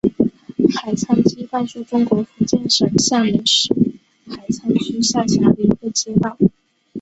[0.73, 3.69] 海沧街道是中国福建省厦门市
[4.27, 6.39] 海沧区下辖的一个街道。